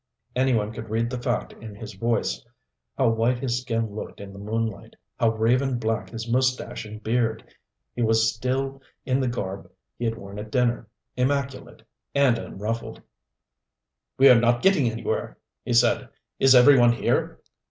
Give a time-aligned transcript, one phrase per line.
[0.35, 2.43] Any one could read the fact in his voice.
[2.97, 7.53] How white his skin looked in the moonlight, how raven black his mustache and beard!
[7.93, 11.83] He was still in the garb he had worn at dinner, immaculate
[12.15, 12.99] and unruffled.
[14.17, 16.09] "We're not getting anywhere," he said.
[16.39, 17.39] "Is every one here?"